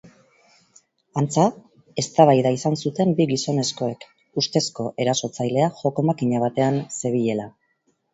Antza, 1.21 1.43
eztabaida 2.03 2.51
izan 2.55 2.77
zuten 2.83 3.11
bi 3.19 3.27
gizonezkoek, 3.31 4.07
ustezko 4.43 4.87
erasotzailea 5.05 5.69
joko-makina 5.83 6.41
batean 6.45 6.81
zebilela. 6.97 7.47